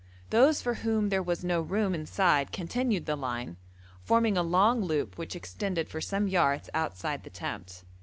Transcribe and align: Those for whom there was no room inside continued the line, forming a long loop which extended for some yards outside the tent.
Those 0.31 0.63
for 0.63 0.73
whom 0.81 1.09
there 1.09 1.21
was 1.21 1.43
no 1.43 1.61
room 1.61 1.93
inside 1.93 2.51
continued 2.51 3.05
the 3.05 3.15
line, 3.15 3.57
forming 4.01 4.35
a 4.35 4.41
long 4.41 4.81
loop 4.81 5.15
which 5.19 5.35
extended 5.35 5.89
for 5.89 6.01
some 6.01 6.27
yards 6.27 6.71
outside 6.73 7.21
the 7.21 7.29
tent. 7.29 7.83